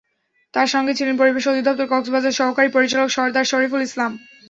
তাঁর 0.53 0.67
সঙ্গে 0.67 0.97
ছিলেন 0.97 1.15
পরিবেশ 1.17 1.43
অধিদপ্তর 1.47 1.91
কক্সবাজারের 1.91 2.39
সহকারী 2.39 2.69
পরিচালক 2.71 3.09
সরদার 3.11 3.49
শরিফুল 3.51 3.81
ইসলাম। 3.83 4.11